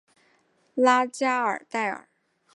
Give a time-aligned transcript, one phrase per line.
[0.73, 2.07] 拉加尔代尔。